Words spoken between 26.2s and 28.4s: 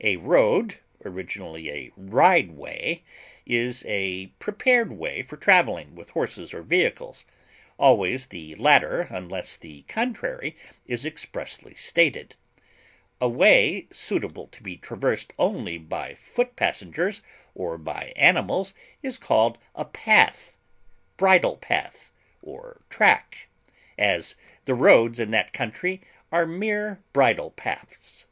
are mere bridle paths.